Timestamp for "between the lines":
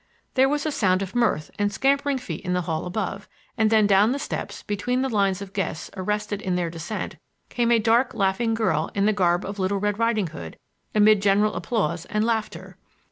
4.63-5.43